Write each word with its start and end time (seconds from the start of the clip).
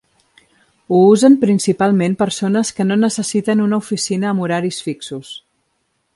Ho 0.93 1.01
usen 1.09 1.35
principalment 1.43 2.15
persones 2.21 2.73
que 2.79 2.89
no 2.93 2.99
necessiten 3.03 3.63
una 3.67 3.81
oficina 3.87 4.33
amb 4.33 4.47
horaris 4.47 4.83
fixos. 4.89 5.33